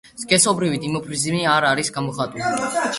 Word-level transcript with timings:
სქესობრივი 0.21 0.79
დიმორფიზმი 0.87 1.45
არ 1.59 1.71
არის 1.75 1.95
გამოხატული. 2.01 2.53